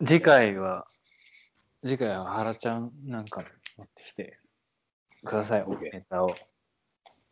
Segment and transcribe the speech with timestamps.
[0.00, 0.86] 次回は、
[1.84, 3.44] 次回は原ちゃんなんか
[3.78, 4.40] 持ってきて
[5.24, 6.34] ください、OK ネタを。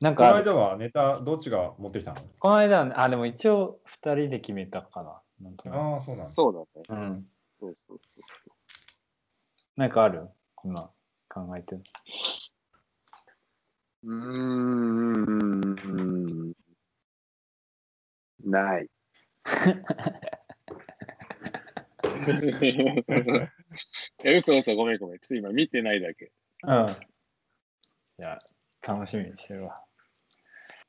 [0.00, 2.20] なんこのか、間はネタどっちが持ってきたの？
[2.38, 5.20] この間はね、あ、でも一応2人で決めたかな。
[5.40, 6.30] なんとなくああ、そうなんだ。
[6.30, 6.88] そうだね。
[6.88, 7.26] うん。
[7.60, 8.22] そうそうそう。
[9.76, 10.28] なんかある？
[10.64, 10.90] 今
[11.28, 11.82] 考えてる。
[14.04, 16.52] うーん。
[18.44, 18.88] ない。
[24.24, 25.18] いや、嘘嘘、ごめんごめん。
[25.18, 26.32] ちょっと今見てないだけ。
[26.64, 26.86] うん。
[28.18, 28.38] じゃあ、
[28.92, 29.84] 楽しみにしてるわ。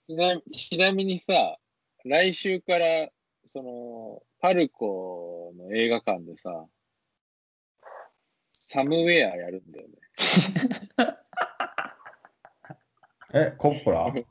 [0.07, 1.57] ちなちなみにさ、
[2.03, 3.09] 来週から、
[3.45, 6.67] その、パルコの映画館でさ、
[8.51, 9.95] サムウェアやるんだよね。
[13.35, 14.05] え、コッポラ？
[14.05, 14.25] うん。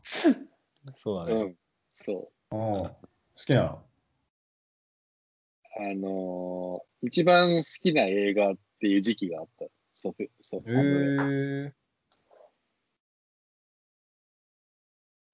[0.95, 1.43] そうだね。
[1.43, 1.57] うん。
[1.89, 2.33] そう。
[2.51, 2.97] 好
[3.35, 3.85] きなの
[5.75, 9.67] あのー一番好きな映画っていう時期があった。
[9.91, 11.69] ソフソへサムウェア。
[11.69, 11.73] え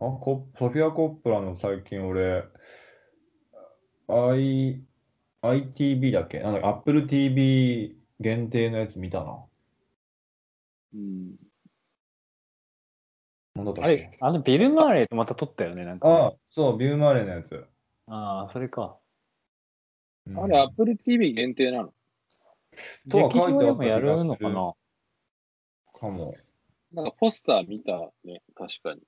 [0.01, 2.43] あコソフィア・コッポラの最近俺、
[4.09, 4.83] I、
[5.43, 6.41] ITV だっけ？
[6.41, 9.45] なんだ Apple TV 限定のやつ見たな。
[10.95, 11.37] うん。
[13.55, 17.65] なんだったっあれけ、あのビル・マーレーとまた撮ったよね、なんか、あそう、ビューマーレのやつ。
[18.09, 18.99] ああ、それか。
[20.29, 21.93] うんあれ、Apple TV 限定なの？
[23.09, 24.75] とは劇書いてあった場でもやるのかな？
[25.99, 26.35] かも。
[26.93, 29.03] なんかポスター見たね、確かに。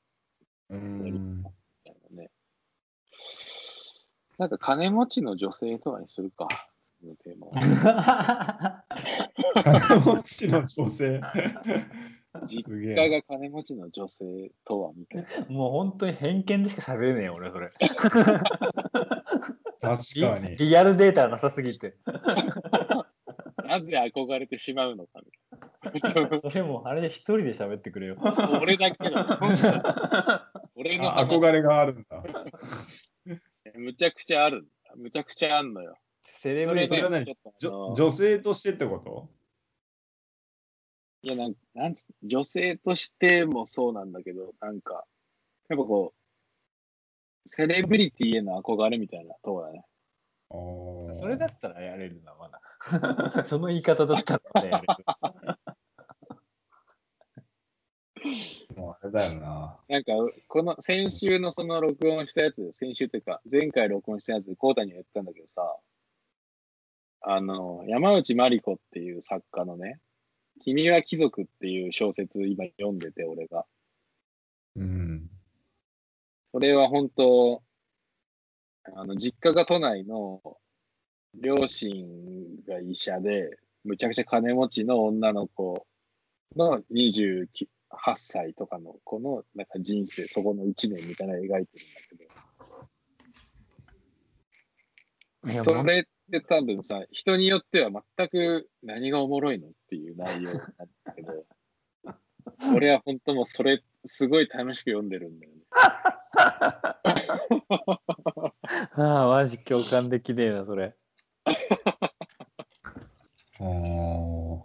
[0.71, 1.43] うーん。
[1.43, 1.51] な
[2.11, 2.31] ね。
[4.39, 6.49] なんか金持ちの女性とかにするか、
[7.01, 8.85] そのテーマは。
[9.63, 11.21] 金持ちの女性。
[12.45, 12.63] 実。
[12.73, 15.47] 家が金持ちの女性とはみたいな。
[15.49, 17.71] もう本当に偏見でしか喋れねえよ、俺、それ。
[19.81, 20.57] 確リかに。
[20.57, 21.95] リアルデータがなさすぎて。
[23.65, 25.21] なぜ憧れてしまうのか
[25.95, 26.39] みたいな。
[26.41, 28.17] それもうあれで一人で喋ってくれよ。
[28.61, 29.17] 俺だけの。
[30.75, 32.23] 俺の憧れがあるんだ。
[33.75, 34.67] むちゃくちゃある。
[34.97, 35.97] むちゃくちゃあんのよ。
[36.25, 37.95] セレブリティそれは何？
[37.95, 39.29] 女性としてってこと？
[41.23, 45.05] いやなんなんつ女性としてもそうなんだけど、なんか、
[45.69, 46.20] やっぱこう、
[47.47, 49.85] セレブリティへの憧れみたいなとこだね。
[51.15, 52.61] それだったらやれるな、まだ。
[53.47, 54.87] その言い方だったらやれる。
[58.77, 59.81] もうあれだよな。
[59.89, 60.13] なんか、
[60.49, 65.79] この先週のその録音したやつ、先週っていうか、前回録音したやつで、コータには言ったんだけどさ、
[67.23, 70.01] あの、山内まり子っていう作家のね、
[70.61, 73.67] 君は貴族っていう小説今読んでて、俺が。
[74.77, 75.31] うん。
[76.53, 77.63] それは本当、
[78.97, 80.41] あの、実家が都内の
[81.35, 82.05] 両親
[82.67, 85.87] が医者で、むちゃくちゃ金持ちの女の子
[86.57, 87.47] の28
[88.15, 91.67] 歳とかの子のなんか人生、そこの1年みたいなの描いてるんだ
[95.47, 100.59] けど、それって多分さ、人によっては全く何がおもろいのっていう内容なん
[101.05, 101.47] だけど、
[102.75, 105.63] 俺は本当もうそれすごい楽しく読んでるんだよね。
[108.93, 110.97] ああ、マジ共感できねえな、それ。
[113.61, 114.61] あー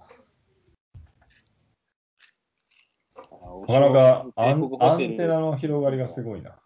[3.68, 6.59] ななかなかアンアンテテナの広がりがすごいな。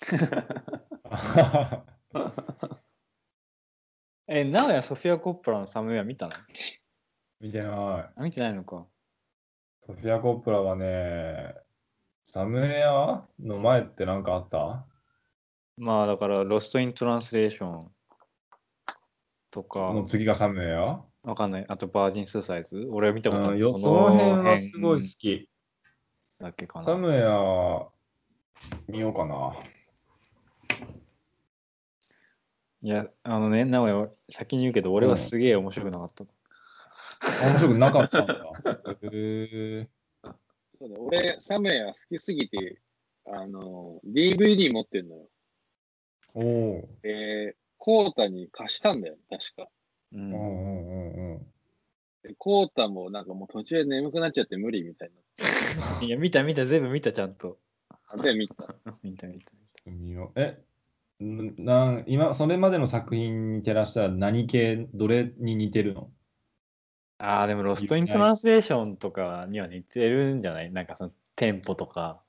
[4.26, 6.32] え、なおやソフィア・コッポラのサムウェア見たの？
[7.40, 7.70] 見てない。
[7.70, 8.86] あ見てないのか。
[9.80, 11.54] ソフィア・コップラはね、
[12.30, 14.84] サムエアの前って何かあった？
[15.78, 17.90] まあだから、ロスト・イン・トランスレーション
[19.50, 21.00] とか、の次がサムエア？
[21.22, 21.64] わかんない。
[21.66, 25.48] あと、バージン・スーサイズ俺は見たことあるその辺はすごい好き。
[26.38, 26.84] だけかな。
[26.84, 27.86] サムエア
[28.88, 29.54] 見ようかな。
[32.82, 36.24] いや、あのね、なおや、先に言うけど、俺はすげえ面白くなかった。
[37.46, 38.36] 面白くなかったんだ。
[39.00, 39.88] へ
[40.78, 42.80] そうだ俺、サムエア好きすぎて、
[43.26, 45.28] あの、DVD 持ってんのよ。
[46.34, 46.40] ーお
[46.80, 46.98] お。
[47.02, 49.68] で、コータに貸したんだよ、確か。
[50.12, 51.52] ううんんうんうんうん。
[52.22, 55.10] でコータもなんかもう途中で眠くなっちゃって無理みたい
[56.00, 57.58] いや、見た見た、全部見た、ちゃんと。
[58.16, 58.22] な。
[58.22, 58.54] で、 見た。
[59.02, 59.52] 見た見た。
[59.86, 60.64] 見ようえ
[61.24, 66.12] んなん今、それまでの作品に照らしたら何系、どれに似てるの？
[67.18, 70.70] ああ、でも、ロスト・イン・トランスレーションとかには似てるんじゃない？
[70.72, 72.20] なんかそのテンポとか。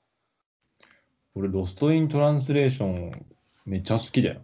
[1.34, 3.26] 俺、ロスト・イン・トランスレーション
[3.66, 4.42] めっちゃ好きだよ。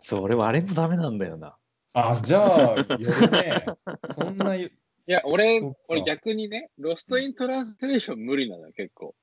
[0.00, 1.56] そう、俺はあれもダメなんだよな。
[1.94, 3.64] あ、じゃあ、よるね。
[4.12, 4.70] そんな、い
[5.06, 9.16] や、俺俺逆にね、ロストイントランスレーション無理なのよ、結構。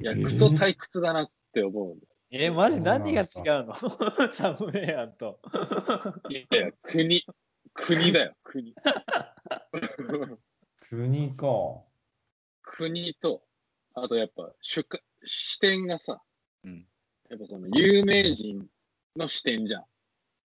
[0.00, 0.22] いや、えー？
[0.24, 2.08] クソ退屈だなって思うんだよ。
[2.30, 3.28] え、マジ何が違う
[3.66, 3.74] の？
[3.74, 5.40] サムネアンと。
[6.30, 7.24] いやいや、国、
[7.74, 8.74] 国だよ、国。
[11.38, 11.80] 国か。
[12.62, 13.42] 国と、
[13.94, 16.20] あとやっぱ主観、視点がさ、
[16.64, 16.84] うん
[17.30, 18.66] やっぱその有名人
[19.14, 19.84] の視点じゃん。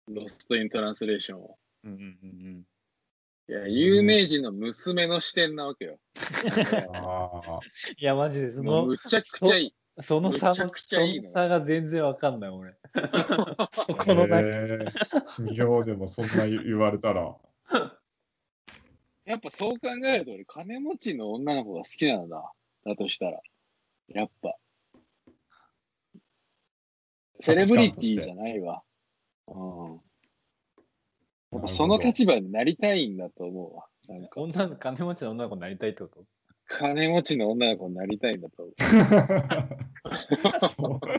[0.08, 1.48] ロストイントランスレーションは。
[1.84, 2.64] うんうんうん
[3.48, 5.98] いや、有名人の娘の視点なわけよ。
[6.94, 7.60] ああ。
[7.98, 9.74] いや、マジでそのむちゃくちゃいい。
[9.98, 12.76] その差のむちゃくちゃいいのその差が全然わかんない、俺。
[13.72, 14.40] そこの中。
[14.40, 17.36] えー、見ようでもそんな言言われたら。
[19.30, 22.52] やっぱそう考えると俺、金持ちの女の子が好きなんだ。
[22.84, 23.40] だとしたら。
[24.08, 24.56] やっぱ。
[27.38, 28.82] セレブリティじゃないわ。
[29.46, 30.00] うん。
[31.52, 33.86] やっぱその立場になりたいんだと思うわ。
[34.08, 36.24] なんか、女の金持ちの女の子になりたいってこと？
[36.66, 38.68] 金持ちの女の子になりたいんだと
[40.78, 41.00] 思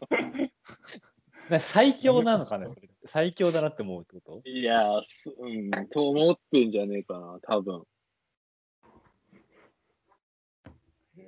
[1.49, 2.67] な最強なのかね。
[3.05, 4.41] 最強だなって思うってこと？
[4.45, 4.49] う。
[4.49, 7.83] いやー、すうん、と思ってんじゃねえかな、多分。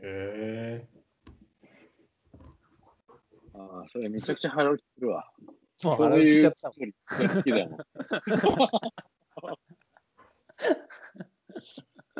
[0.05, 0.87] へえ
[3.55, 5.31] ああ、それめちゃくちゃ腹落ちするわ。
[5.83, 7.79] もうそういうストーリーが好きだもん。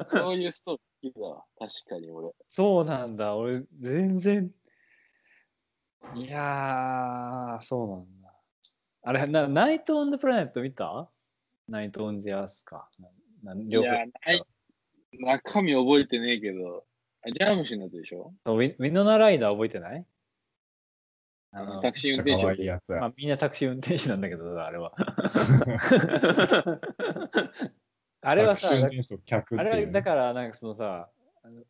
[0.09, 1.45] そういうストーリー好きだわ。
[1.59, 2.31] 確かに俺。
[2.47, 3.35] そうなんだ。
[3.35, 4.51] 俺、全然。
[6.15, 8.33] いやー、そうなんだ。
[9.03, 11.09] あれ、なナイト・オン・ザ・プラネット見た？
[11.67, 12.89] ナイト・オン・ザ・アースか。
[13.43, 14.41] なない両方や、ない。
[15.19, 16.85] 中身覚えてねえけど、
[17.25, 18.33] あジャームシのやつでしょ？
[18.45, 20.05] ウィウィノナ・ライダー覚えてない？
[21.51, 22.99] あのタクシー運転手可愛いやつや。
[22.99, 24.93] まあ、みんなタクシー運転手なんだけど、あれは。
[28.25, 31.09] あれはさ、あれはだから、なんかそのさ、
[31.43, 31.63] あの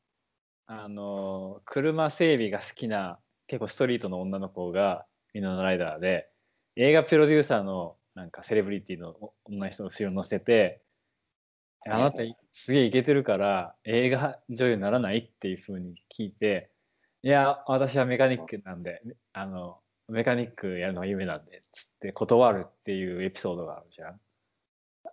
[0.67, 6.29] あの、車整備が好きな、結構ストリートの女の子がミノナライダーで、
[6.77, 10.81] 映画プロデューサーのなんかセレブリティの女の人の後ろに乗せて、
[11.89, 15.17] あなたすげえイケてるから映画女優にならない？
[15.17, 16.71] っていうふうに聞いて、
[17.21, 19.01] いや、私はメカニックなんで、
[19.33, 24.19] あの、メカニックやるのが夢なんで、つって断るっていうエピソードがあるじゃん。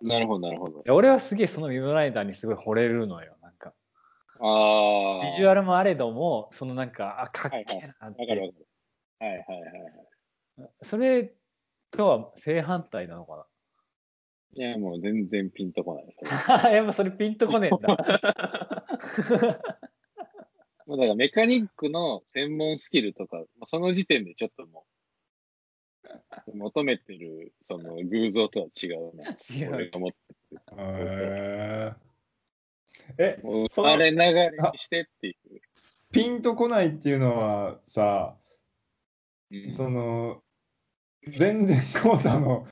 [0.01, 0.83] なるほど、なるほど。
[0.83, 3.35] で俺はすげえそのミノライダーにすごい惚れるのよ。
[3.41, 3.73] なんか、
[4.39, 5.25] ああ。
[5.25, 8.21] ビジュアルもあれども、そのなんか、あ、かっけえなって。
[8.21, 8.41] わかる。
[9.19, 9.61] はいはいはい
[10.61, 10.69] はい。
[10.81, 11.33] それ
[11.91, 13.47] とは正反対なのか
[14.53, 16.19] いや、もう全然ピンとこないです。
[16.47, 17.87] なやっぱそれピンとこねえんだ。
[20.85, 24.85] もうだからメカニックの専門スキルとか、その時点でちょっとも
[26.03, 29.29] う、求めてるその偶像とは違うな。
[29.49, 30.17] 違う思って
[30.77, 31.93] へ
[33.17, 35.35] ええ、もうそのあれ流れにしてっていう。
[36.11, 38.35] ピンとこないっていうのはさ、
[39.49, 40.43] うんその、
[41.27, 42.67] 全然コータの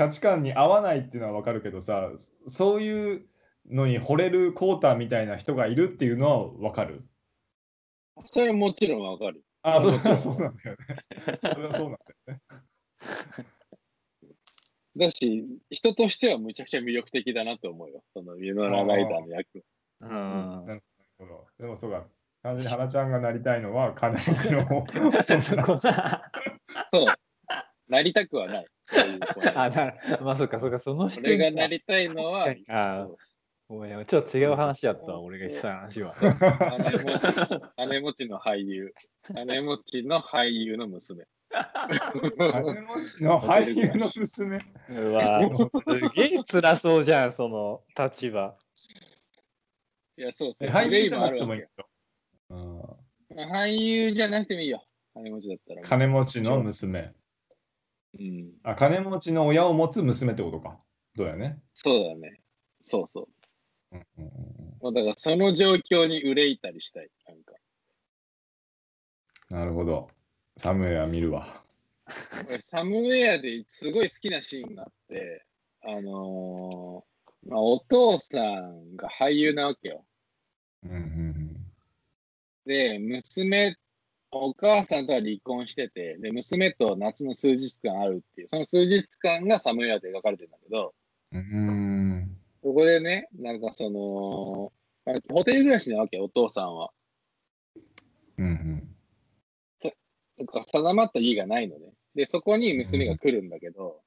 [0.00, 2.10] 価値観に合わないっていうのはわかるけどさ、
[2.46, 3.26] そういう
[3.70, 7.04] のに惚れるコータみたいな人がいるっていうのはわかる？
[8.24, 9.44] それはもちろんわかる。
[9.60, 10.96] あ、それもちろんはそうなんだよね。
[11.52, 11.98] それはそうなんだ
[12.28, 12.40] よね。
[14.96, 18.02] だし、人としてはむちゃくちゃ魅力的だなと思うよ。
[18.14, 19.62] そのユノラライダーの役。
[20.00, 20.08] うん
[20.66, 20.82] なる
[21.18, 22.06] ほどでもそうか、
[22.42, 24.82] 完全に花ちゃんがなりたいのは金持ちの方。
[26.90, 27.06] そう。
[27.90, 28.66] なりたくはない。
[28.86, 33.14] そういう子にあな まあそうかそうかその視俺が点なりたいのは、あー
[33.68, 36.12] ごめんちょっと違う話やったわ俺が言ってた話は
[37.76, 38.92] 金持ちの俳優。
[39.32, 41.24] 金持ちの俳優の娘。
[41.50, 44.60] 金持ちの俳優の娘。
[44.88, 48.56] うわすげえ辛そうじゃんその立場
[50.16, 50.68] いや、そうそう。
[50.68, 51.68] え俳優じゃなくてもいいよ。
[52.50, 52.80] うん
[53.36, 54.84] 俳優じゃなくてもいいよ。
[55.14, 55.82] 金持ちだったら。
[55.82, 57.10] 金持ちの娘。
[58.18, 58.52] うん。
[58.62, 60.78] あ、金持ちの親を持つ娘ってことか。
[61.14, 61.60] どうやね。
[61.74, 62.40] そうだね。
[62.80, 63.28] そうそう。
[63.92, 64.60] うんうんうん
[64.94, 67.10] だからその状況に憂いたりしたい。
[67.28, 67.52] なんか。
[69.50, 70.08] なるほど。
[70.56, 71.46] サムエは見るわ。
[72.48, 75.44] 俺サムウェアですごい好きなシーンがあって、
[75.82, 80.04] あのーまあ、お父さんが俳優なわけよ。
[80.84, 81.56] うんうん
[82.66, 83.76] で、娘、
[84.32, 90.94] お母さんとは離婚してて、で、娘と夏の数日間会うっていう、その数日間がサムウェアで描かれてるんだけど、
[91.32, 91.38] うん。
[91.38, 94.72] うんここでね、なんかその、
[95.04, 96.90] まあホテル暮らしなわけよ、お父さんは。
[98.38, 98.86] うんうん
[100.38, 101.92] なんか定まった家がないのね。
[102.14, 104.00] で、そこに娘が来るんだけど、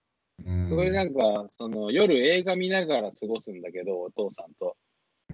[0.44, 4.76] うんそれなんか、その夜映画見ながら過ごすんだけど、お父さんと。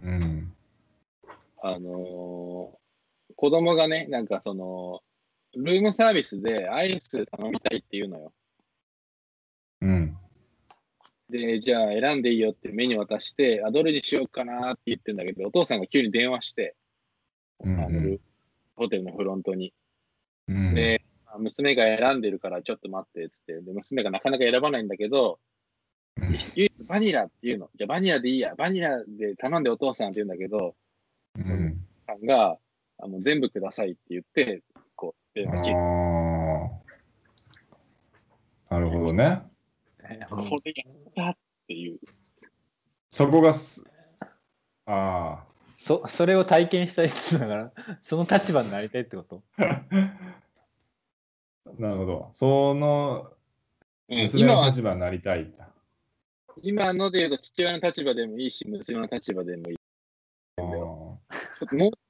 [0.03, 0.53] うん。
[1.61, 2.88] あのー
[3.39, 5.01] 子供がね、なんかその、
[5.55, 8.33] ルームサービスでアイス頼みたいって言うのよ。
[9.79, 10.17] うん。
[11.29, 16.75] で、じゃあ選んでいいよってメニュー渡して、あ、どれにしようかなって言ってんだけど、お父さんが急に電話して、
[17.63, 18.21] うんあのル
[18.75, 19.73] ホテルのフロントに。
[20.49, 20.75] うん。
[20.75, 25.39] で、あ娘が選んでるからちょっと待ってっつって、で、娘がなかなか選ばないんだけど、
[26.89, 27.69] バニラって言うの。
[27.73, 28.53] じゃあバニラでいいや。
[28.55, 30.75] バニラで頼んでお父さんって言うんだけど、
[31.37, 31.87] うん。
[32.05, 32.57] さんが、
[33.01, 34.61] あもう全部くださいって言って、
[34.95, 35.77] こう、電あ話切る。
[35.77, 35.79] あ。
[38.75, 39.41] なるほどね。
[40.29, 41.37] これやったっ
[41.67, 41.99] ていう。
[43.11, 43.83] そこがす、
[44.85, 45.43] あ
[45.77, 49.43] そそれを体験したいってから その立場になりたいってこと？
[49.57, 49.83] あ。
[51.79, 52.29] なるほど。
[52.33, 53.31] その
[54.09, 55.69] うん娘の立場になりたいんだ。
[56.61, 59.77] 今ので言うと父親の立場でもいいし、娘の立場でもいい。
[60.61, 61.21] も
[61.61, 61.65] う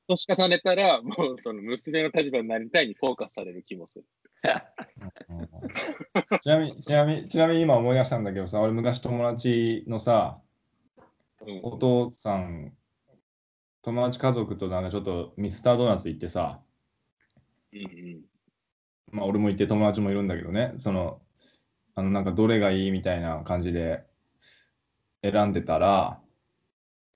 [0.09, 4.05] 年重ねたら、もうその娘の立場になりたいにフォーカスされる気もする。
[5.29, 5.33] う
[6.35, 10.41] んちなみに、ちなみに、ちなみに今思い出したんだけどさ、俺昔友達のさ、
[11.45, 12.75] うんお父さん、
[13.81, 16.61] 友達家族となんかちょっとミスタードーナツ行ってさ、
[17.71, 18.25] うんうん
[19.11, 21.21] まあ俺も行って友達もいるんだけどね、その、
[21.95, 24.03] あのなんかどれがいいみたいな感じで
[25.21, 26.19] 選んでたら、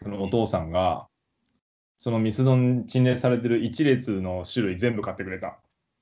[0.01, 1.07] そのお父さんが、
[2.03, 5.57] そのミスドに陳列されてる一列の種類全部買ってくれた。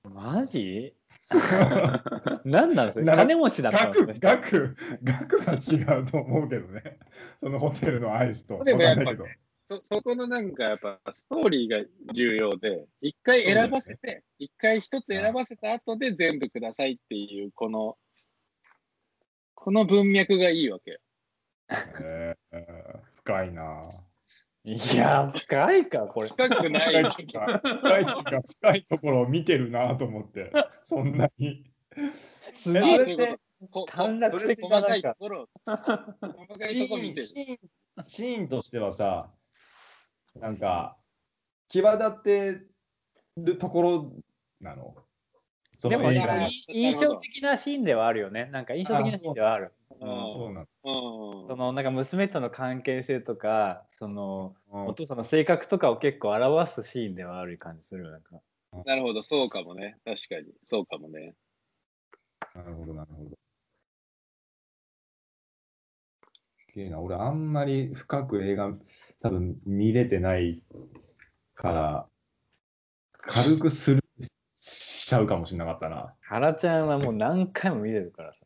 [0.09, 0.95] マジ？
[2.43, 6.97] 何なんですなか金持ちだった額、か額、額が違うと思うけどね。
[7.39, 8.63] そのホテルのアイスと。
[8.63, 9.39] でもやっぱわかんないけ
[9.69, 17.95] そそこのなんかやっぱストーリーが重要で、一回選ばせて、一回一つ選ばせた後で全部くださいっていう、この、
[19.53, 20.99] この文脈がいいわけ。
[22.01, 23.83] えー深いな。
[24.63, 27.61] いや深いかこれ深くない深いか
[28.59, 30.51] 深いところを見てるなと思って、
[30.85, 31.71] そんなに。
[32.53, 33.37] すげえ
[33.87, 35.15] 短絡的なないんか
[36.61, 39.31] シーンとしてはさ、
[40.39, 40.97] なんか、
[41.67, 42.61] 際立って
[43.37, 44.13] るところ
[44.59, 44.95] なの？
[45.81, 46.21] そでも印
[46.93, 48.45] 象的なシーンではあるよね。
[48.51, 49.73] なんか印象的なシーンではある。
[49.89, 50.67] うんそうなん。
[50.83, 54.87] そのなんか娘との関係性とかそのうん。
[54.87, 58.39] お父さんの性格とかを結構表すシーンではある感じするよなんか。
[58.85, 59.97] なるほど、そうかもね。
[60.05, 61.33] 確かに、そうかもね。
[62.55, 63.29] なるほど、なるほど。
[66.67, 68.71] すげえな、俺あんまり深く映画
[69.19, 70.61] 多分見れてない
[71.53, 72.07] から、
[73.13, 74.00] 軽くスル
[75.11, 76.13] ちゃうかもしれなかったな。
[76.21, 78.45] 原ちゃんはもう何回も見てるからさ。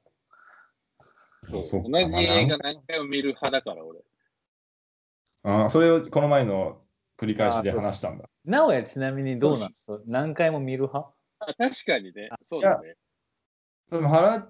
[1.44, 4.00] そうそっか同じ映画ま何回も見る派だから、俺。
[5.44, 6.82] ああそれをこの前の
[7.20, 8.28] 繰り返しで話したんだ。
[8.46, 10.00] 直哉ちなみにどうなんですか？
[10.08, 11.14] 何回も見る派？
[11.38, 12.96] あ確かにね、そうだね。
[13.92, 14.48] でも原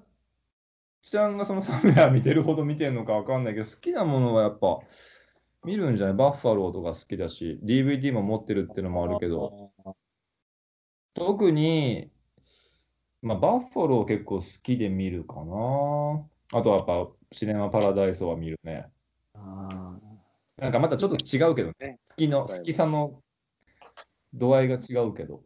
[1.01, 4.79] ちゃんがそのサムヤ見てるほど見てるのかわかんないけど、好きなものはやっぱ
[5.65, 6.15] 見るんじゃない？
[6.15, 9.71] バッファローとか好きだし、DVD も持ってるっていうのもあるけど、
[11.15, 12.11] 特に、
[13.21, 16.27] まあ、バッファロー結構好きで見るかな。
[16.53, 18.87] あとはやっぱシネマパラダイスは見るね。
[19.33, 19.97] あ
[20.57, 21.99] なんかまたちょっと違うけどね。
[22.09, 23.21] 好きの、好きさの
[24.33, 25.41] 度合いが違うけど。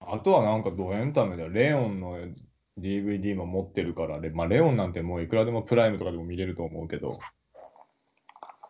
[0.00, 2.18] あとはなんかドエンタメでレオンの
[2.78, 7.18] DVD も持ってるから、レまあ、レオンなんてもういくらでもプライムとかでも見れると思うけど、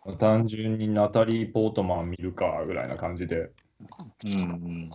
[0.07, 3.51] まあ単純にナタリー・ポートマン見るかぐらいな感じで。
[4.25, 4.37] ーうんう
[4.87, 4.91] ん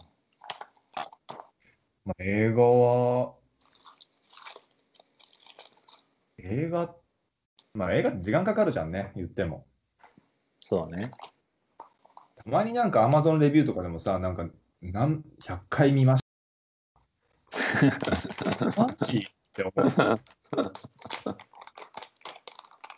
[2.05, 3.33] まあ、映画は、
[6.37, 6.95] 映画、
[7.73, 9.65] まあ映画って時間かかるじゃんね、言っても。
[10.61, 11.11] そうね
[12.35, 14.47] たまになんか Amazon レビューとかでもさ、なんか
[14.81, 16.23] 何100回見まし
[17.51, 18.71] た。
[18.81, 19.21] マジっ
[19.53, 20.19] て思う。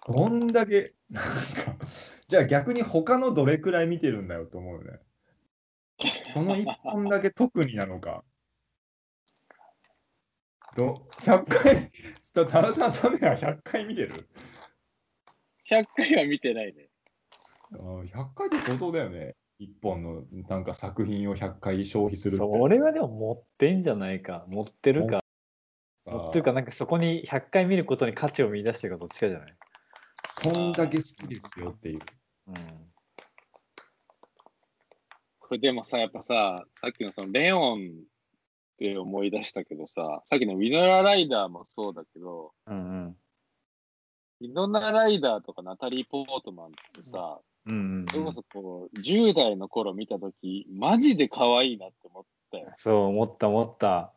[0.02, 1.32] こんだけ、なんか、
[2.28, 5.00] じゃあ逆に他のどれくらい見てるんだよと思うよね。
[6.34, 8.24] その1本だけ特になのか。
[10.76, 11.92] ど100回、
[12.48, 14.30] タラちゃんさんねは100回見てる
[15.70, 16.90] ？100回は見てないね。
[17.74, 19.36] あー ?100 回って相当だよね。
[19.60, 22.46] 1本のなんか作品を100回消費するって。
[22.46, 25.22] それはでも持ってんじゃないか持ってるか
[26.06, 29.56] さ持ってるかなんかそこに100回見ることに価値を見出してるかどっちかじゃない？
[30.24, 32.00] そんだけ好きですよっていう。
[32.48, 32.56] うん
[35.50, 38.04] これでもさ、やっぱさ、さっきのそのレオン
[38.78, 43.08] て思い出したけどさ、さっきのウィノラ・ライダーもそうだけど、うんうん。
[44.42, 52.72] ウィノラ・ライダーとかナタリー・ポートマンってさ、うんうんそれこそこう、10代の頃見たとき、マジで可愛いなって思ったよ。
[52.76, 54.14] そう思った思った。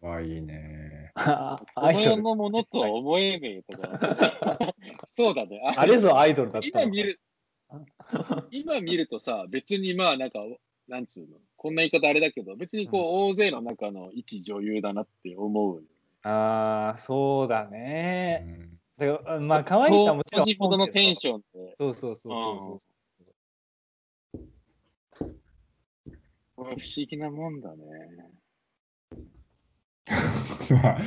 [0.00, 1.12] わいいね。
[1.14, 4.74] あ この世のものとは思えねえとか。
[5.06, 5.60] そうだね。
[5.76, 7.20] あれぞアイドルだったの今見る、
[8.50, 10.40] 今見るとさ、別にまあなんか、
[10.88, 15.84] なんつうの、こんな言い方あれだけど、別にこう、大勢の中の一女優だなって思う。
[16.22, 18.38] ああ、そうだうね。
[18.38, 21.14] んだからまあ、可愛いかはもちろん当時ほどのテン。
[21.14, 22.78] ションって、そうそうそうそう
[26.56, 27.76] これ不思議なもんだね。
[30.82, 30.98] まあ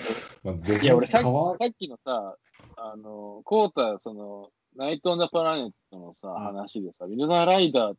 [0.44, 2.38] まあいや、俺さっきのさ、
[2.77, 7.97] あの、コータ、その、ナイト・オン・ザ・プラネットのさ、ん話でさ、ミドナーライダーっ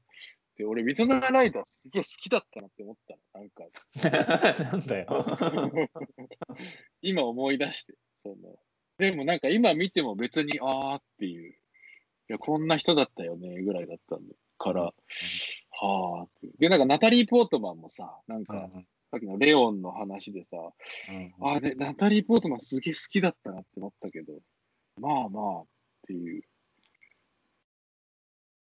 [0.56, 3.20] て、俺、ミドナーライダーすげえ好きだったなって思ったの。
[3.34, 3.64] なんか。
[4.72, 5.88] なんだよ。
[7.02, 8.36] 今思い出して、その、
[8.98, 11.54] でもなんか今見ても別に、あーっていう、い
[12.28, 16.52] や、こんな人だったよね、ぐらいだったんだから、はーっていう。
[16.58, 18.70] で、なんかナタリー・ポートマンもさ、なんか、
[19.10, 20.56] さっきのレオンの話でさ、
[21.40, 24.40] あーで、ナタリー・ポートマンすげえ好きだったなって思ったけど、
[24.96, 25.66] まあまあっ
[26.06, 26.42] ていう。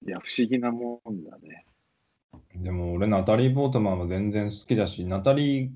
[0.06, 1.66] いや、不思議なもんだね。
[2.54, 5.70] でも俺、ナタリー・ポートマンは全然好きだし、ナタリー・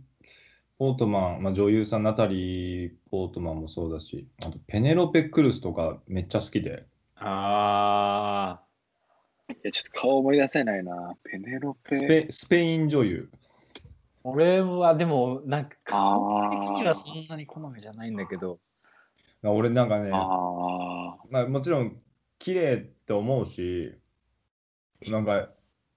[0.79, 8.61] ポートマン、まあ、女優さん、ナタリー・ポートマンもそうだし、あとペネロペ・クルスとかめっちゃ好きで、あ
[9.51, 11.15] いや、ちょっと顔思い出せないな。
[11.23, 11.97] ペネロペ。
[11.97, 13.31] スペスペイン女優。
[13.33, 13.39] あ、
[14.25, 18.59] 俺はでも、なんか、あ顔的にはーそんなに好みじゃないんだけど、
[19.43, 22.01] 俺なんかね、あまあ、もちろん
[22.39, 23.95] 綺麗って思うし、
[25.11, 25.49] なんか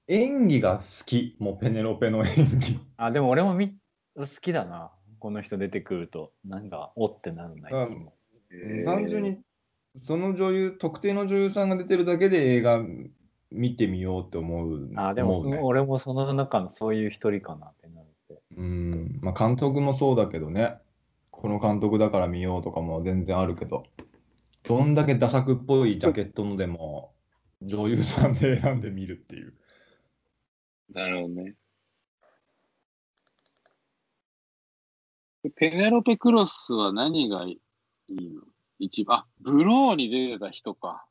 [0.08, 2.80] 演技が好き、もうペネロペの演技。
[2.98, 3.78] あ、でも俺もみ
[4.16, 4.92] 好きだな。
[5.20, 8.14] この人出てくると、なんか、おってなるな、いつも。
[8.52, 9.40] ー単純に
[9.96, 12.82] その女優、特定の女優さんが出てるだけで映画
[13.52, 14.90] 見てみようって思う。
[14.96, 18.42] あ、でも思ねそうの、俺もその中のそういう一人かなってなって。
[18.56, 20.78] うん、まあ監督もそうだけどね、
[21.32, 23.86] この監督だから見ようとかも全然あるけど、
[24.64, 27.14] どんだけダサくっぽいジャケットのでも、
[27.62, 29.54] 女優さんで選んでみるっていう。
[30.94, 31.56] なるほどね。
[35.56, 37.60] ペネロペ・クロスは何がい
[38.10, 38.42] いの？
[38.80, 41.06] 一番、あ、ブローに出てた人か。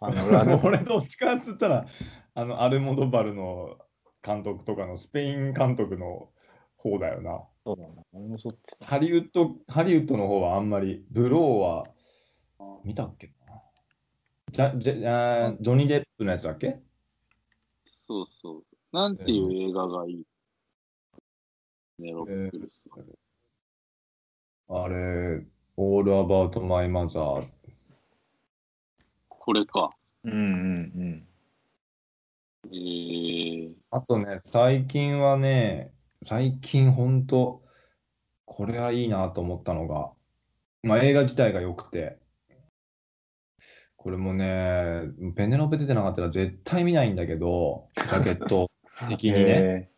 [0.00, 1.86] あの 俺どっちかっつったら、
[2.34, 3.78] あのアルモドバルの
[4.22, 6.32] 監督とかのスペイン監督の
[6.76, 7.42] 方だよな。
[7.64, 8.02] そうだな。
[8.12, 8.86] 俺もそっちだ。
[8.86, 11.86] ハリウッド、ハリウッドの方はあんまり、ブローは
[12.84, 13.32] 見たっけ？
[14.56, 16.80] なじゃじゃあージョニー・デップのやつだっけ？
[17.84, 18.64] そうそう。
[18.92, 20.24] なんていう映画がいい
[21.98, 22.80] ペネロペ・クロス
[24.68, 24.84] は。
[24.84, 25.44] あれ、
[25.76, 27.44] All About My Mother。
[29.28, 29.90] これか。
[30.24, 31.26] うんうん
[32.66, 37.62] えー、あとね、最近はね、最近ほんと、
[38.44, 40.12] これはいいなと思ったのが、
[40.82, 42.19] まあ映画自体が良くて、
[44.02, 45.02] これもね、
[45.36, 48.70] ペネロペ出てなかったら絶対見ないんだけど、ジャケット
[49.10, 49.34] 的うん。
[49.34, 49.50] にね。
[49.86, 49.90] え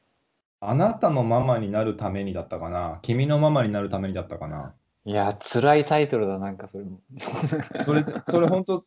[0.58, 2.98] あなたのママになるためにだったかな？
[3.02, 4.74] 君のママになるためにだったかな？
[5.06, 7.00] ーいや、辛いタイトルだ、なんかそれも。
[7.84, 8.82] それ、それ本当、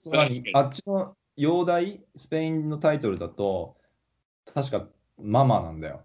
[0.54, 3.78] あっちの洋題、スペインのタイトルだと、
[4.54, 6.02] 確かママなんだよ。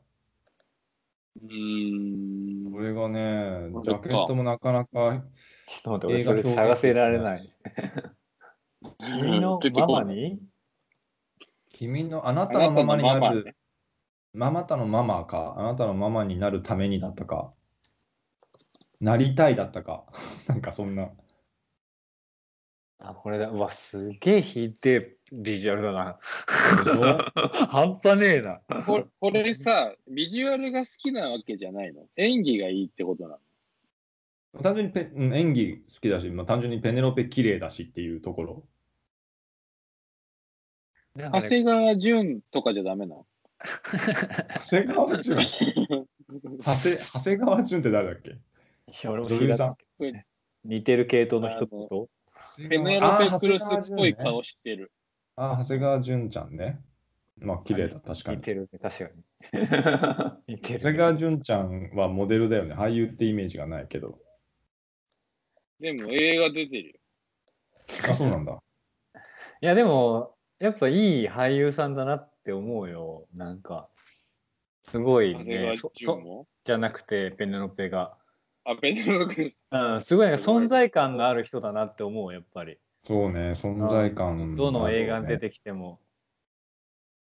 [1.43, 2.73] うーん。
[2.73, 5.25] これがね、ジャケットもなかなか、
[5.67, 7.41] ちょっと待って、俺映画それ探せられない。
[9.03, 10.39] うん君のママに？
[11.73, 13.55] 君の、あなたのママになるママね、
[14.33, 17.53] ママたのママか、あなたのママになるためにだったか、
[19.01, 20.05] なりたいだったか、
[20.47, 21.11] なんかそんな。
[22.99, 23.49] あ、これだ。
[23.49, 26.19] うわ、すげえ弾いてビジュアルだな。
[27.71, 28.61] 半端ねえな。
[28.85, 32.07] ここれさ、ビジュアルが好きなわけじゃないの？
[32.17, 33.39] 演技がいいってことな
[34.55, 34.63] の？
[34.63, 38.69] 単純にペうん演技好きだし、まあ、単純にペネロペ綺麗だしっていうところ。
[41.21, 43.27] ね長谷川淳とかじゃダメなの？
[44.71, 45.37] 長谷川淳？
[46.65, 48.31] 長谷長谷川淳って誰だっけ？
[48.31, 48.35] い
[49.03, 50.25] や俺も知らない
[50.65, 52.09] 似てる系統の人と？
[52.69, 54.91] ペネロペ・クルスっぽいあ顔してる。
[55.37, 56.81] あ、長谷川淳ちゃんね。
[57.39, 58.37] まあ、綺麗だ、確かに。
[58.39, 59.23] 似てるね、確かに。
[60.57, 62.75] 似てる、長谷川淳ちゃんはモデルだよね。
[62.75, 64.19] 俳優ってイメージがないけど。
[65.79, 66.95] でも映画出てるよ。
[68.11, 68.63] あ、そうなんだ。
[69.63, 73.27] いや、でも、やっぱいい俳優さんだなって思うよ。
[73.35, 73.89] なんか、
[74.83, 75.73] すごいね。
[75.75, 78.17] そそじゃなくて、ペネロペが。
[78.65, 79.51] あ、ペネロペ。
[79.71, 82.79] うん、すごいなんか存在感のある人だなって思う、やっぱり。
[83.03, 85.99] そうね、存在感、どの映画に出てきても。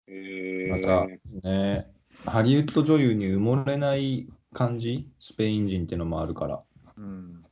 [0.07, 1.07] えー、ま
[1.41, 1.87] たね、
[2.25, 6.61] ハリウッド女優に埋もれない感じ、スペイン人っていうのもあるから。
[6.97, 7.45] うん。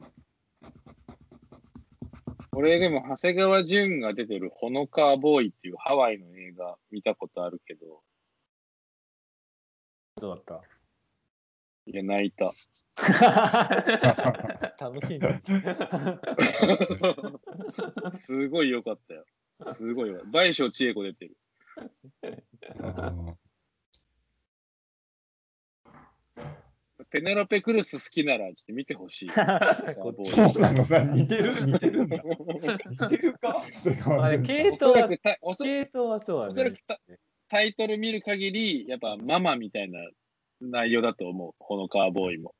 [2.52, 8.02] 俺でも長谷川潤が出てるほのかボーイっていうハワイの映画見たことあるけど、
[10.20, 10.62] どうだった？
[11.86, 12.54] いや、泣いた。
[14.80, 15.42] 楽しいね。
[18.14, 19.26] すごい良かったよ。
[19.74, 20.22] すごいよ。
[20.26, 21.38] 倍賞千恵子出てる。
[27.12, 29.30] うんペネロペクルス好きならちょっと見てほしい。
[29.34, 29.40] そ
[30.60, 31.54] うなのな似てる？
[31.66, 32.22] 似てるんだ。
[32.24, 33.64] 似てるか？
[33.78, 36.50] 長谷川あれ潤ちゃん系おそらくたおそ系統はそうだね。
[36.50, 37.00] おそらくた
[37.48, 40.00] タイトル見る限り、やっぱママみたいな
[40.62, 41.54] 内容だと思う。
[41.60, 42.54] ほのかボーイも。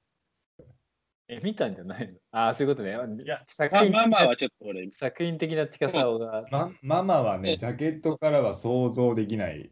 [1.28, 2.18] え、見たんじゃないの？
[2.32, 2.98] ああ、そういうことね。
[3.24, 6.48] いや、作ま品ママはちょっと俺、作品的な近さが。
[6.50, 9.72] ま、ママはね、ジャケットからは想像できない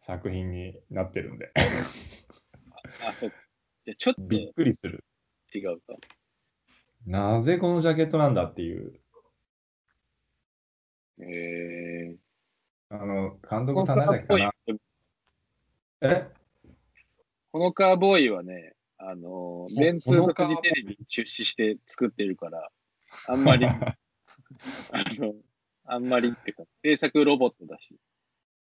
[0.00, 1.52] 作品になってるんで、
[3.06, 3.36] あ、そっか。
[3.86, 5.04] じゃあちょっとびっくりする。
[5.54, 5.94] 違うか。
[7.06, 8.98] なぜこのジャケットなんだっていう。
[11.20, 12.16] え
[12.90, 14.12] あの、監督かな。
[16.02, 16.28] え？
[17.52, 22.70] ほのかボーイはね、あのー、電通のほのかフジテレビに出資して作ってるから、
[23.28, 23.94] あんまり、 あ
[25.20, 25.34] の、
[25.84, 27.96] あんまりっていうか、制作ロボットだし、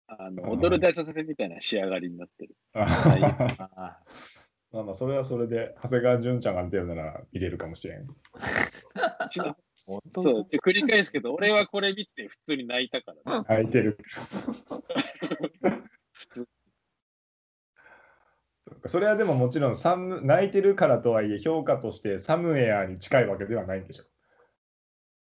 [0.07, 2.55] あの、うん踊る大作戦みたいな仕上がりになってる。
[4.73, 8.07] まあまあ、それはそれで、長谷川潤ちゃんが出てるなら見れるかもしれん。
[9.29, 13.45] そう、繰り返すけど、俺はこれ見て普通に泣いたからね。
[13.47, 13.99] 空いてる。
[18.87, 24.05] それはでももちろんサム泣いてるからとはいえ評価としてサムエアに近いわけではないんでしょ。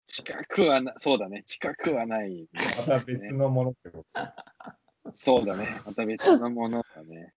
[0.05, 5.13] 近くはな、そうだね、近くはない、また別のものってこと。
[5.13, 7.35] そうだね、また別のものだね。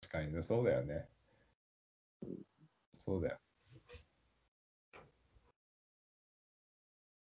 [0.00, 1.06] 確かにね、そうだよね。
[2.90, 3.38] そうだよ。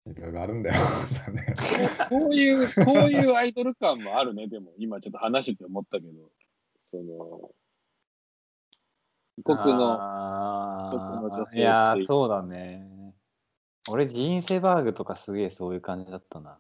[0.07, 0.75] いろいろあるんだよ。
[2.09, 6.31] こういう、こういうアイドル感もあるね、でも、今ちょっと話してて思ったけど、
[6.81, 7.51] その、
[9.43, 9.99] 僕の、
[10.91, 13.13] 僕の女性いやー、そうだね。
[13.89, 16.59] 俺、ジーン・セバーグとかすげえそういう感じだったな。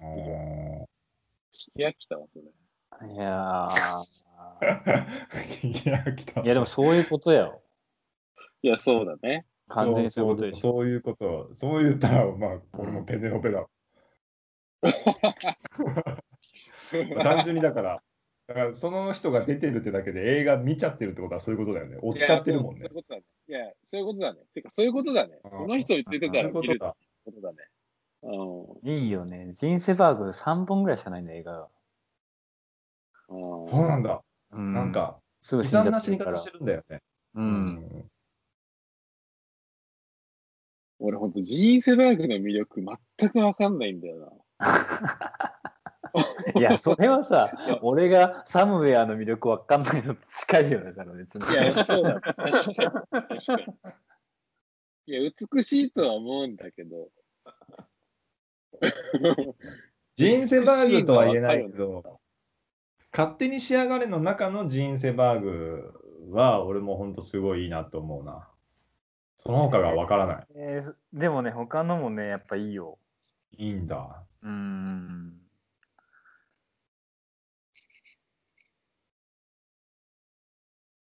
[0.00, 0.86] あー
[1.76, 2.44] いや、来たわ、それ。
[3.02, 3.68] いや
[5.62, 7.62] いや、来たー、いやでもそういうことやよ。
[8.62, 9.46] いや、そうだね。
[9.68, 10.60] 完全にそういうことでしょ。
[10.72, 13.66] そういうこと、そう言ったら、まあ、俺もペネロペだ。
[17.22, 18.02] 単純にだから、
[18.46, 21.98] だからその人が出てるってだけで映画見ちゃってるってことはそういうことだよね。
[22.00, 22.88] 追っちゃってるもんねいや。
[22.90, 23.24] そういうことだね。
[23.48, 24.40] いや、そういうことだね。
[24.54, 25.40] てか、そういうことだね。
[25.42, 26.96] この人出てたら見るってそういうことだ。
[27.24, 27.58] ことだね。
[28.22, 29.52] うんいいよね。
[29.52, 31.68] ジーン・セバーグ3本ぐらいしかないんだ、映画が。
[33.28, 33.68] うん。
[33.68, 34.22] そうなんだ。
[34.52, 36.50] うん、なん、か、すぐ悲惨な死に方して。
[36.50, 37.02] るんだよね。
[37.34, 37.40] う。。
[37.40, 38.10] うん
[40.98, 42.82] 俺、ほんと、ジーン・セバーグの魅力
[43.18, 44.42] 全くわかんないんだよ
[46.56, 51.46] いや、それはさ俺がサムウェアの魅力わかんないのと近いよね、だから別に。
[51.46, 51.52] な。
[51.52, 52.20] いや、そうだね。
[52.20, 52.58] 確かに。
[52.64, 53.64] 確かに。
[55.08, 57.10] いや、美しいとは思うんだけど。
[60.16, 62.20] ジーン・セバーグとは言えないけど、
[63.16, 65.94] 勝手に仕上がれの中のジーン・セバーグ
[66.32, 68.50] は、俺も本当すごいいいなと思うな。
[69.38, 70.46] その他がわからない。
[70.54, 72.98] えーでもね、他のもね、やっぱいいよ。
[73.52, 74.22] いいんだ。
[74.42, 75.32] うーん。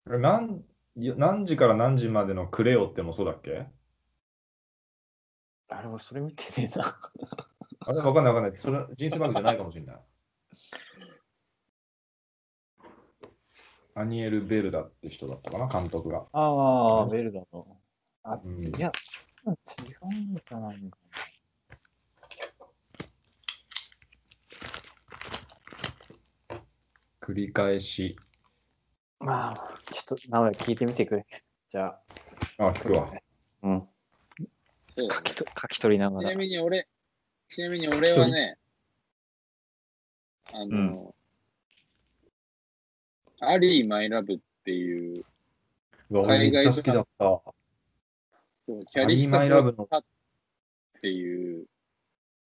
[0.06, 0.62] 何
[0.94, 3.66] 何時から何時までのクレオってもそうだっけ？
[5.68, 6.84] あれ、俺それ見てねえな。
[7.86, 8.60] あれわかんないわかんない。
[8.60, 10.00] それジーン・セバーグじゃないかもしれない。
[13.96, 16.26] アニエル・ベルダって人だったかな、監督が。
[16.32, 17.80] ああ、ベルダの。
[18.24, 18.90] あ、うんいや、
[19.46, 20.98] 違うんじゃないのか
[27.20, 28.16] 繰り返し。
[29.20, 29.26] な。
[29.26, 31.26] まあ、ちょっと、名古屋聞いてみてくれ。
[31.70, 33.08] じゃあ、あ、聞くわ。
[33.62, 33.88] うん。
[34.96, 36.36] そうだね書きと書き取りながらちな。
[36.36, 36.88] みに俺、
[37.48, 38.58] ちなみに俺はね、
[40.52, 41.14] あの、
[43.40, 45.24] アリー・マイ・ラブっていう、
[46.10, 47.42] うわ俺めっちゃ好きだった。
[48.92, 49.86] キャリスタ・アリーマイラブっ
[51.00, 51.66] ていう、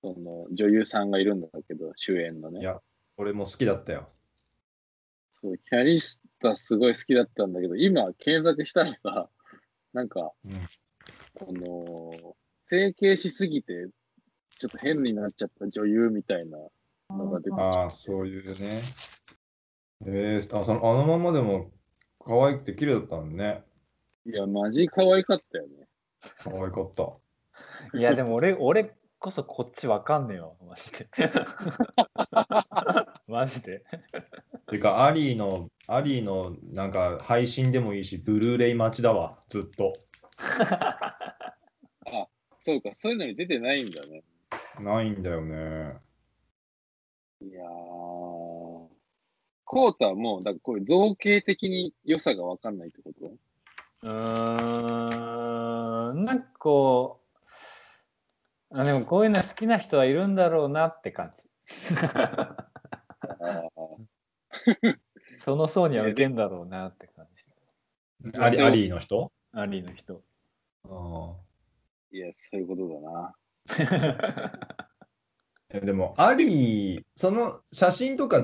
[0.02, 2.60] その女優さんがいるんだけど、主演のね。
[2.60, 2.80] いや
[3.16, 4.08] 俺も好きだったよ。
[5.40, 9.28] そうキャリスタすごい好きだったんだけど、今検索したらさ、
[9.92, 10.52] なんか、うん
[11.34, 13.88] この、整形しすぎて、
[14.58, 16.58] ちょっと変になっちゃった女優みたいな
[17.10, 18.82] のが出てきてああ、そういうね。
[20.06, 21.70] えー、あそのあのままでも
[22.24, 23.64] 可愛くて綺麗だったのね。
[24.26, 25.86] いや、マジ可愛かったよね。
[26.38, 27.98] 可愛かった。
[27.98, 31.08] いやでも俺俺こそこっちわかんねえわマジで
[33.26, 33.84] マジで
[34.68, 39.94] ていうか、アリーの、アリーのなんか配信でもいいし、ブルーレイ待ちだわ、ずっと。
[42.58, 44.22] そうか、そういうのに出てないんだね。
[44.78, 45.96] ないんだよね。
[47.40, 48.37] いやー。
[49.70, 53.26] コータはもう、だからこういう造形的に良さが分かんないってこと？
[54.02, 54.12] うー
[56.14, 57.20] んなんかこ
[58.70, 61.38] うあでもこういうの好きな人はいるんだろうなって感じ。
[65.44, 67.26] その層には受けんだろうなって感
[68.32, 68.40] じ。
[68.40, 69.30] アリアリーの人？
[69.52, 70.22] アリーの人。
[70.84, 71.36] あ
[72.10, 73.34] いや、そういうことだな。
[75.74, 78.42] あでも、アリー、その写真とか、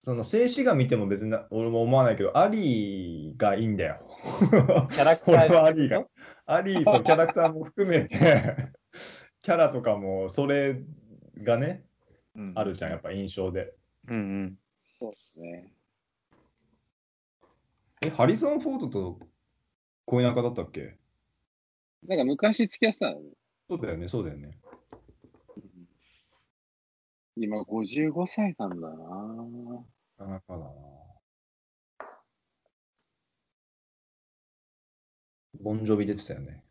[0.00, 3.98] その静止画見ても別にな俺も思わないけど、アリーがいいんだよ。
[4.90, 6.06] キャラクタ 俺ーはアリーが。
[6.46, 8.16] アリー、そう、キャラクターも含めて、
[9.42, 10.82] キャラとかもそれ
[11.36, 11.84] がね、
[12.34, 13.74] うんあるじゃん、やっぱ印象で。
[14.08, 14.58] うんうん
[14.98, 15.74] そうですね。
[18.02, 19.18] え、ハリソン・フォードと
[20.06, 20.96] 恋仲だったっけ？
[22.06, 23.20] なんか昔付き合ってたの？
[23.20, 23.30] ね。
[23.68, 24.58] そうだよね、そうだよね。
[27.36, 28.96] 今55歳なんだな。
[30.20, 30.64] なかなかだな。
[35.62, 36.62] ボンジョビ出てたよね。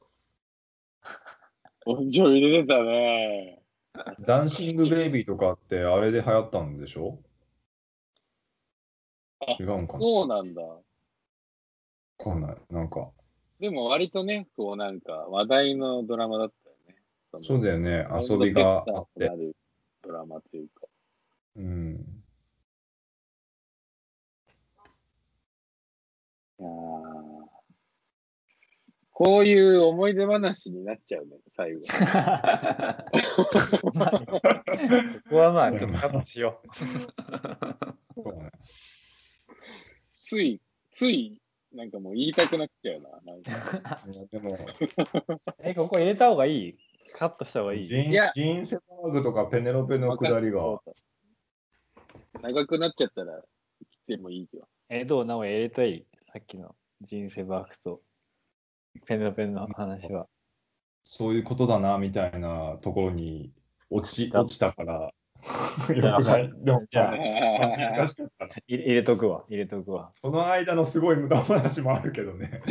[1.83, 3.63] ボンジョビ出てたね。
[4.21, 7.19] ダンシング・ベイビーとかってあれで流行ったんでしょ？
[9.41, 9.99] あ違うんかな？
[9.99, 10.62] そうなんだ。
[10.62, 10.79] わ
[12.19, 12.57] かんない。
[12.69, 13.09] なんか、
[13.59, 16.95] でも割とね、こうなんか話題のドラマだったよね。
[17.33, 19.31] のそうだよね、遊びがあって
[20.03, 20.85] ドラマというか。
[21.55, 22.18] うん。
[26.60, 27.50] いやー
[29.12, 31.82] こういう思い出話になっちゃうね、最後。
[31.82, 31.88] こ
[35.30, 36.62] こはまあちょっとカットしよ
[38.15, 38.52] そうだね
[40.24, 40.62] つい、
[40.93, 41.41] つい、
[41.76, 43.10] なんかもう言いたくなっちゃうな。
[43.26, 43.52] なんか
[44.10, 44.58] いやでも、う。
[45.63, 46.78] え、ここ入れた方がいい？
[47.13, 47.86] カットした方がいい？
[47.86, 50.62] ジンいやジーン・セバーグとかペネロペのくだりが、
[52.41, 53.34] 長くなっちゃったら
[54.08, 54.65] 切ってもいいよ。
[54.88, 55.26] え、どう？
[55.26, 58.01] なお入れたいさっきのジンセバークと
[59.07, 60.27] ペンのペンの話は。
[61.03, 63.51] そういうことだな、みたいなところに
[63.89, 65.11] 落ちだ落ちたから、
[65.87, 66.53] じゃあよくない。
[66.63, 70.11] でも、じゃあまあ難しかったな入れとくわ、入れとくわ。
[70.13, 72.61] その間のすごい無駄話もあるけどね。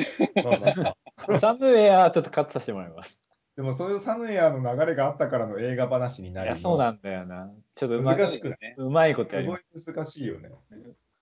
[1.41, 3.21] サムウェアちょっとカットさせてもらいます。
[3.57, 7.53] でもそういうサムエアの流れがあったからの映画話にないりや、そうなんだよな。
[7.75, 8.59] ちょっと難しくない？
[8.77, 9.61] うまいことやすごい
[9.97, 10.51] 難しいよね。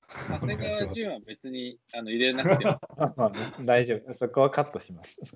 [0.08, 2.80] 長谷川潤は別にあの入れなくても。
[3.56, 3.64] す。
[3.66, 4.14] 大丈夫。
[4.14, 5.20] そこはカットします。